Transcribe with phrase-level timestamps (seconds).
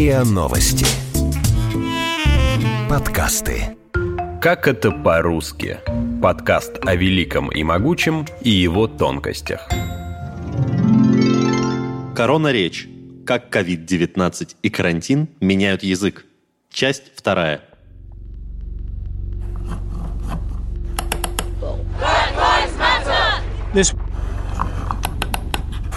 [0.00, 0.86] РИА Новости.
[2.88, 3.76] Подкасты.
[4.40, 5.76] Как это по-русски?
[6.22, 9.68] Подкаст о великом и могучем и его тонкостях.
[12.16, 12.88] Корона речь.
[13.26, 16.24] Как COVID-19 и карантин меняют язык.
[16.70, 17.60] Часть вторая.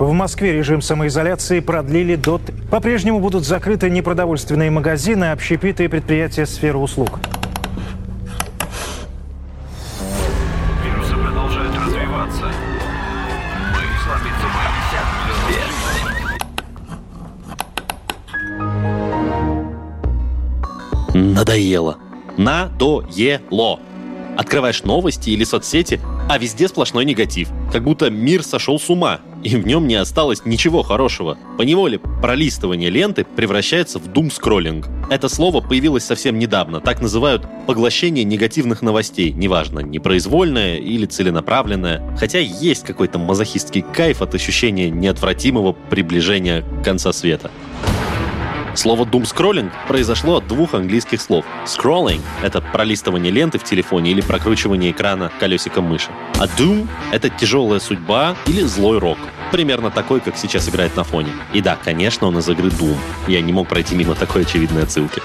[0.00, 2.40] В Москве режим самоизоляции продлили до...
[2.70, 7.20] По-прежнему будут закрыты непродовольственные магазины, общепиты и предприятия сферы услуг.
[10.82, 12.50] Вирусы продолжают развиваться.
[13.74, 14.46] Мы слабится
[21.12, 21.98] Надоело.
[22.38, 23.78] Надоело.
[24.38, 27.50] Открываешь новости или соцсети, а везде сплошной негатив.
[27.70, 31.38] Как будто мир сошел с ума, и в нем не осталось ничего хорошего.
[31.58, 34.88] По неволе пролистывание ленты превращается в дум-скроллинг.
[35.10, 36.80] Это слово появилось совсем недавно.
[36.80, 39.32] Так называют поглощение негативных новостей.
[39.32, 42.16] Неважно, непроизвольное или целенаправленное.
[42.18, 47.50] Хотя есть какой-то мазохистский кайф от ощущения неотвратимого приближения конца света.
[48.74, 51.44] Слово doom-скроллинг произошло от двух английских слов.
[51.66, 56.10] Scrolling— это пролистывание ленты в телефоне или прокручивание экрана колесиком мыши.
[56.38, 59.18] А doom— это тяжелая судьба или злой рок.
[59.50, 61.32] Примерно такой, как сейчас играет на фоне.
[61.52, 62.96] И да, конечно, он из игры Doom.
[63.26, 65.20] Я не мог пройти мимо такой очевидной отсылки.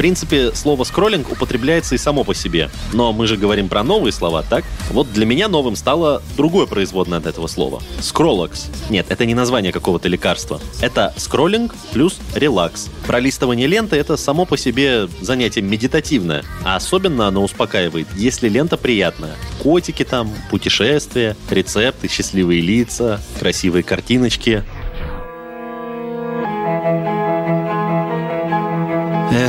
[0.00, 2.70] Принципе, слово скроллинг употребляется и само по себе.
[2.94, 4.64] Но мы же говорим про новые слова, так?
[4.92, 7.82] Вот для меня новым стало другое производное от этого слова.
[8.00, 8.68] Скроллакс.
[8.88, 10.58] Нет, это не название какого-то лекарства.
[10.80, 12.88] Это скроллинг плюс релакс.
[13.06, 16.44] Пролистывание ленты— это само по себе занятие медитативное.
[16.64, 19.34] А особенно оно успокаивает, если лента приятная.
[19.62, 24.64] Котики там, путешествия, рецепты, счастливые лица, красивые картиночки.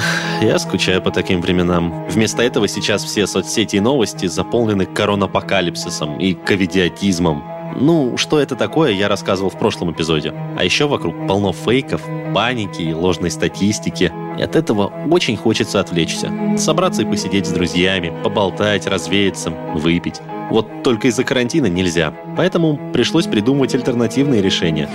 [0.00, 2.06] Эх, я скучаю по таким временам.
[2.08, 7.44] Вместо этого сейчас все соцсети и новости заполнены коронапокалипсисом и ковидиотизмом.
[7.76, 10.32] Ну, что это такое, я рассказывал в прошлом эпизоде.
[10.58, 12.02] А еще вокруг полно фейков,
[12.34, 14.12] паники и ложной статистики.
[14.38, 16.32] И от этого очень хочется отвлечься.
[16.56, 20.20] Собраться и посидеть с друзьями, поболтать, развеяться, выпить.
[20.50, 22.12] Вот только из-за карантина нельзя.
[22.36, 24.88] Поэтому пришлось придумывать альтернативные решения.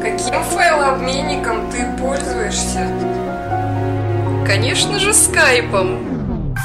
[0.00, 2.88] Каким файлообменником ты пользуешься?
[4.48, 6.56] Конечно же, скайпом.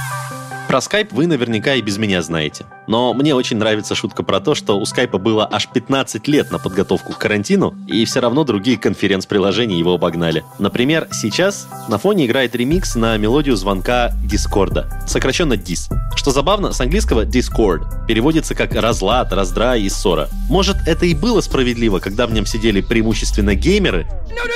[0.70, 2.66] Про скайп вы наверняка и без меня знаете.
[2.88, 6.60] Но мне очень нравится шутка про то, что у скайпа было аж 15 лет на
[6.60, 10.46] подготовку к карантину, и все равно другие конференц-приложения его обогнали.
[10.60, 15.94] Например, сейчас на фоне играет ремикс на мелодию звонка Дискорда, сокращенно DIS.
[16.16, 20.30] Что забавно, с английского Discord переводится как разлад, раздрай и ссора.
[20.50, 24.54] Может, это и было справедливо, когда в нем сидели преимущественно геймеры, No, no,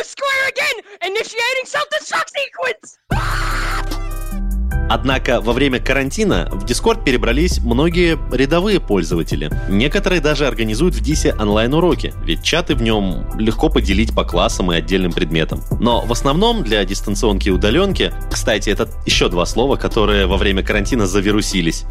[4.89, 9.49] Однако во время карантина в Discord перебрались многие рядовые пользователи.
[9.69, 14.75] Некоторые даже организуют в Дисе онлайн-уроки, ведь чаты в нем легко поделить по классам и
[14.75, 15.61] отдельным предметам.
[15.79, 20.63] Но в основном для дистанционки и удаленки, кстати, это еще два слова, которые во время
[20.63, 21.85] карантина завирусились.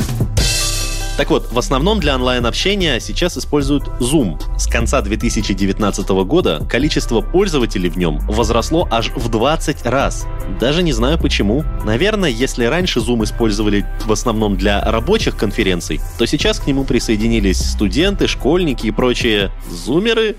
[1.16, 4.38] Так вот, в основном для онлайн-общения сейчас используют Zoom.
[4.58, 10.26] С конца 2019 года количество пользователей в нем возросло аж в 20 раз.
[10.60, 11.64] Даже не знаю почему.
[11.84, 17.60] Наверное, если раньше Zoom использовали в основном для рабочих конференций, то сейчас к нему присоединились
[17.60, 20.36] студенты, школьники и прочие зумеры.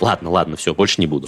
[0.00, 1.26] Ладно, ладно, все, больше не буду.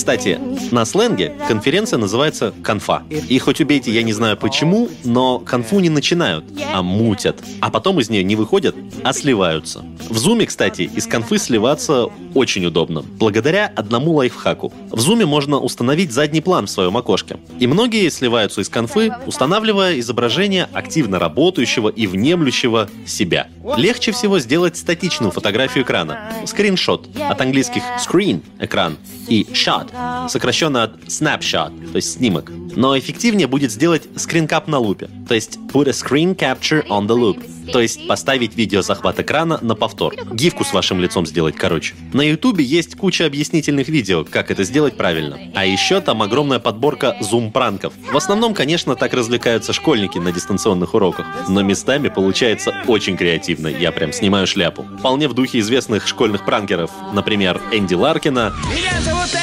[0.00, 0.38] Кстати,
[0.72, 3.02] на сленге конференция называется конфа.
[3.10, 7.38] И хоть убейте, я не знаю почему, но конфу не начинают, а мутят.
[7.60, 9.84] А потом из нее не выходят, а сливаются.
[10.08, 14.72] В зуме, кстати, из конфы сливаться очень удобно, благодаря одному лайфхаку.
[14.90, 17.38] В зуме можно установить задний план в своем окошке.
[17.58, 23.48] И многие сливаются из конфы, устанавливая изображение активно работающего и внемлющего себя.
[23.76, 26.32] Легче всего сделать статичную фотографию экрана.
[26.46, 27.08] Скриншот.
[27.28, 28.96] От английских screen— экран
[29.28, 32.50] и shot, сокращенно от snapshot, то есть снимок.
[32.76, 37.16] Но эффективнее будет сделать скринкап на лупе, то есть put a screen capture on the
[37.16, 40.14] loop, то есть поставить видеозахват экрана на повтор.
[40.32, 41.94] Гифку с вашим лицом сделать, короче.
[42.12, 45.38] На ютубе есть куча объяснительных видео, как это сделать правильно.
[45.54, 47.92] А еще там огромная подборка зум-пранков.
[48.12, 51.26] В основном, конечно, так развлекаются школьники на дистанционных уроках.
[51.48, 54.84] Но местами получается очень креативно, я прям снимаю шляпу.
[54.98, 59.39] Вполне в духе известных школьных пранкеров, например, Энди Ларкина, Меня зовут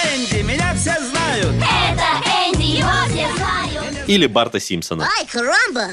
[1.52, 2.00] знают.
[2.00, 3.96] Это Энди, его все знают.
[4.08, 5.08] Или Барта Симпсона.
[5.18, 5.90] Ай, карамба!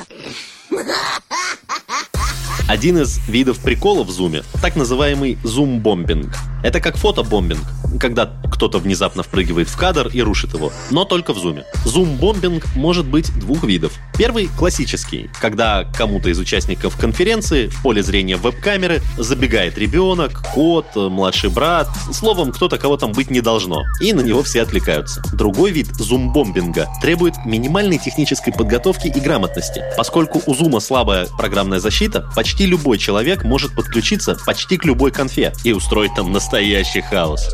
[2.67, 6.35] Один из видов прикола в зуме– так называемый зум-бомбинг.
[6.63, 7.61] Это как фотобомбинг,
[8.01, 11.65] когда кто-то внезапно впрыгивает в кадр и рушит его, но только в зуме.
[11.85, 13.93] Зум-бомбинг может быть двух видов.
[14.17, 21.51] Первый– классический, когда кому-то из участников конференции в поле зрения веб-камеры забегает ребенок, кот, младший
[21.51, 25.23] брат, словом, кто-то кого там быть не должно, и на него все отвлекаются.
[25.33, 29.83] Другой вид зум-бомбинга требует минимальной технической подготовки и грамотности.
[29.97, 35.53] Поскольку у зума слабая программная защита, почти любой человек может подключиться почти к любой конфе
[35.65, 37.51] и устроить там настоящий хаос.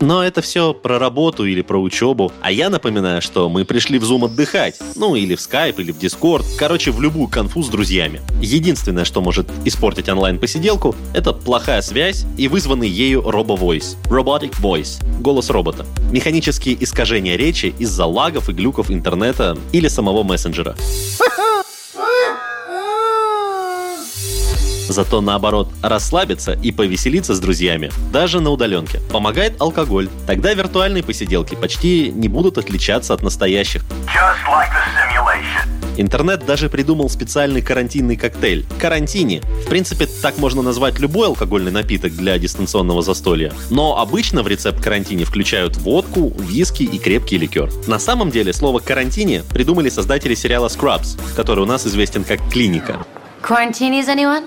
[0.00, 2.32] Но это все про работу или про учебу.
[2.40, 4.78] А я напоминаю, что мы пришли в Zoom отдыхать.
[4.96, 6.44] Ну, или в Skype, или в Discord.
[6.58, 8.22] Короче, в любую конфу с друзьями.
[8.40, 13.98] Единственное, что может испортить онлайн-посиделку, это плохая связь и вызванный ею робо-войс.
[14.04, 15.04] Robotic Voice.
[15.20, 15.84] Голос робота.
[16.10, 20.76] Механические искажения речи из-за лагов и глюков интернета или самого мессенджера.
[24.90, 30.08] Зато наоборот, расслабиться и повеселиться с друзьями, даже на удаленке, помогает алкоголь.
[30.26, 33.82] Тогда виртуальные посиделки почти не будут отличаться от настоящих.
[34.06, 35.68] Just like the simulation.
[35.96, 39.42] Интернет даже придумал специальный карантинный коктейль– карантини.
[39.64, 43.52] В принципе, так можно назвать любой алкогольный напиток для дистанционного застолья.
[43.70, 47.70] Но обычно в рецепт карантини включают водку, виски и крепкий ликер.
[47.86, 53.06] На самом деле слово «карантини» придумали создатели сериала Scrubs, который у нас известен как «Клиника».
[53.42, 54.44] Quarantinis, anyone?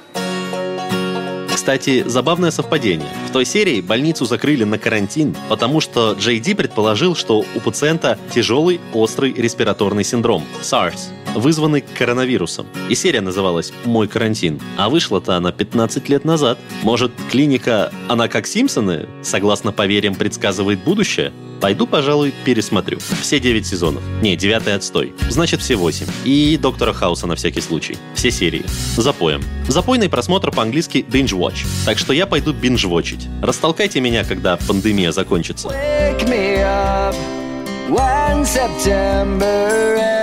[1.64, 3.08] Кстати, забавное совпадение.
[3.30, 8.20] В той серии больницу закрыли на карантин, потому что Джей Ди предположил, что у пациента
[8.36, 12.66] тяжелый острый респираторный синдром– SARS, вызванный коронавирусом.
[12.90, 14.60] И серия называлась «Мой карантин».
[14.76, 16.60] А вышла-то она 15 лет назад.
[16.82, 21.32] Может, клиника «Она как Симпсоны» согласно поверьям предсказывает будущее?
[21.64, 23.00] Пойду, пожалуй, пересмотрю.
[23.22, 24.04] Все 9 сезонов.
[24.22, 25.14] Не, девятый отстой.
[25.30, 26.06] Значит, все 8.
[26.26, 27.96] И Доктора Хауса на всякий случай.
[28.16, 28.66] Все серии.
[28.98, 29.42] Запоем.
[29.70, 31.66] Запойный просмотр по-английски binge watch.
[31.86, 33.30] Так что я пойду binge-watchить.
[33.42, 35.70] Растолкайте меня, когда пандемия закончится.
[35.70, 37.16] Wake me up
[37.88, 40.23] when September ends.